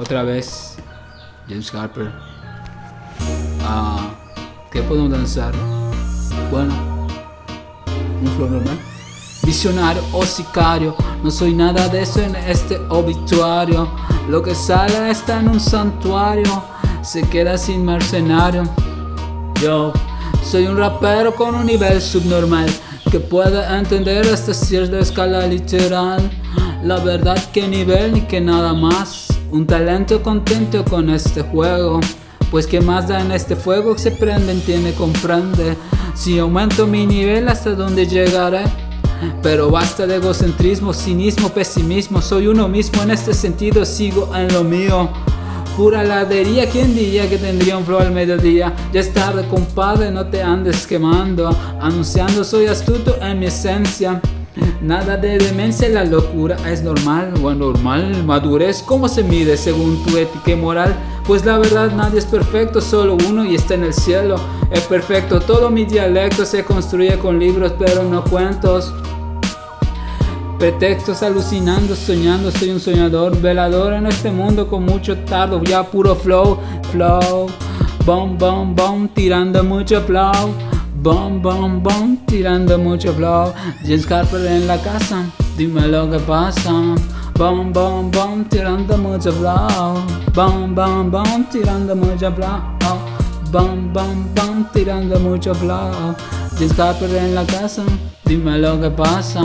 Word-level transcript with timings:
otra 0.00 0.22
vez, 0.22 0.76
James 1.46 1.72
Harper. 1.74 2.10
Ah, 3.62 3.98
¿Qué 4.72 4.80
podemos 4.82 5.10
danzar? 5.10 5.52
Bueno, 6.50 6.72
un 8.22 8.28
flow 8.36 8.48
normal. 8.48 8.78
Visionario 9.42 10.02
o 10.12 10.24
sicario, 10.24 10.96
no 11.22 11.30
soy 11.30 11.52
nada 11.54 11.88
de 11.88 12.02
eso 12.02 12.20
en 12.20 12.34
este 12.34 12.76
obituario. 12.88 13.88
Lo 14.28 14.42
que 14.42 14.54
sale 14.54 15.10
está 15.10 15.40
en 15.40 15.48
un 15.48 15.60
santuario, 15.60 16.62
se 17.02 17.22
queda 17.28 17.58
sin 17.58 17.84
mercenario. 17.84 18.62
Yo 19.60 19.92
soy 20.42 20.66
un 20.66 20.78
rapero 20.78 21.34
con 21.34 21.54
un 21.54 21.66
nivel 21.66 22.00
subnormal 22.00 22.70
que 23.10 23.20
puede 23.20 23.62
entender 23.76 24.24
esta 24.26 24.54
cierta 24.54 24.98
escala 24.98 25.46
literal. 25.46 26.30
La 26.82 26.96
verdad 26.96 27.36
que 27.52 27.68
nivel 27.68 28.14
ni 28.14 28.22
que 28.22 28.40
nada 28.40 28.72
más. 28.72 29.29
Un 29.52 29.66
talento 29.66 30.22
contento 30.22 30.84
con 30.84 31.10
este 31.10 31.42
juego. 31.42 32.00
Pues 32.52 32.66
que 32.66 32.80
más 32.80 33.08
da 33.08 33.20
en 33.20 33.32
este 33.32 33.56
fuego 33.56 33.94
que 33.94 34.00
se 34.00 34.10
prende, 34.12 34.52
entiende, 34.52 34.94
comprende. 34.94 35.76
Si 36.14 36.38
aumento 36.38 36.86
mi 36.86 37.06
nivel 37.06 37.48
hasta 37.48 37.74
donde 37.74 38.06
llegaré. 38.06 38.62
Pero 39.42 39.70
basta 39.70 40.06
de 40.06 40.16
egocentrismo, 40.16 40.92
cinismo, 40.92 41.48
pesimismo. 41.48 42.22
Soy 42.22 42.46
uno 42.46 42.68
mismo 42.68 43.02
en 43.02 43.10
este 43.10 43.34
sentido, 43.34 43.84
sigo 43.84 44.34
en 44.36 44.52
lo 44.52 44.62
mío. 44.62 45.08
Pura 45.76 46.04
ladería, 46.04 46.68
¿quién 46.68 46.94
diría 46.94 47.28
que 47.28 47.38
tendría 47.38 47.76
un 47.76 47.84
flow 47.84 48.00
al 48.00 48.12
mediodía? 48.12 48.72
Ya 48.92 49.00
es 49.00 49.12
tarde, 49.12 49.46
compadre, 49.48 50.10
no 50.10 50.26
te 50.26 50.42
andes 50.42 50.86
quemando. 50.86 51.50
Anunciando, 51.80 52.44
soy 52.44 52.66
astuto 52.66 53.16
en 53.20 53.38
mi 53.40 53.46
esencia. 53.46 54.20
Nada 54.82 55.16
de 55.16 55.38
demencia, 55.38 55.88
la 55.88 56.04
locura 56.04 56.56
es 56.68 56.82
normal 56.82 57.34
o 57.42 57.48
anormal. 57.50 58.24
Madurez, 58.24 58.82
¿cómo 58.82 59.08
se 59.08 59.22
mide 59.22 59.56
según 59.56 60.02
tu 60.04 60.16
ética 60.16 60.50
y 60.50 60.56
moral? 60.56 60.96
Pues 61.26 61.44
la 61.44 61.58
verdad 61.58 61.92
nadie 61.94 62.18
es 62.18 62.26
perfecto, 62.26 62.80
solo 62.80 63.16
uno 63.28 63.44
y 63.44 63.54
está 63.54 63.74
en 63.74 63.84
el 63.84 63.94
cielo. 63.94 64.36
Es 64.70 64.80
perfecto, 64.82 65.40
todo 65.40 65.70
mi 65.70 65.84
dialecto 65.84 66.44
se 66.44 66.64
construye 66.64 67.18
con 67.18 67.38
libros 67.38 67.74
pero 67.78 68.02
no 68.02 68.24
cuentos. 68.24 68.92
Pretextos 70.58 71.22
alucinando, 71.22 71.94
soñando, 71.94 72.50
soy 72.50 72.70
un 72.70 72.80
soñador, 72.80 73.40
velador 73.40 73.94
en 73.94 74.06
este 74.06 74.30
mundo 74.30 74.66
con 74.66 74.84
mucho 74.84 75.16
tardo, 75.18 75.62
ya 75.62 75.82
puro 75.84 76.14
flow, 76.14 76.58
flow, 76.90 77.48
bom, 78.04 78.36
bom, 78.36 78.74
bom, 78.74 79.08
tirando 79.08 79.62
mucho 79.62 80.00
flow. 80.02 80.54
Bom, 81.02 81.40
bom, 81.40 81.82
bom, 81.82 82.18
tirando 82.26 82.78
mucho 82.78 83.14
flow. 83.14 83.54
James 83.82 84.10
Harper 84.10 84.44
en 84.44 84.66
la 84.66 84.76
casa, 84.82 85.24
dime 85.56 85.88
lo 85.88 86.10
que 86.10 86.18
pasa. 86.18 86.70
Bom, 87.38 87.72
bom, 87.72 88.10
bom, 88.10 88.44
tirando 88.44 88.98
mucho 88.98 89.32
flow. 89.32 90.04
Bom, 90.34 90.74
bom, 90.74 91.10
bom, 91.10 91.44
tirando 91.50 91.96
mucho 91.96 92.30
flow. 92.32 92.76
Bom, 93.50 93.90
bom, 93.90 94.28
bom, 94.34 94.66
tirando 94.74 95.18
mucho 95.20 95.54
flow. 95.54 96.14
James 96.58 97.02
en 97.14 97.34
la 97.34 97.46
casa, 97.46 97.82
dime 98.26 98.58
lo 98.58 98.78
que 98.78 98.90
pasa. 98.90 99.40